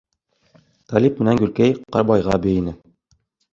Талип 0.93 1.21
менән 1.25 1.43
Гөлкәй 1.43 1.77
«Ҡарабай»ға 1.83 2.41
бейене. 2.49 2.77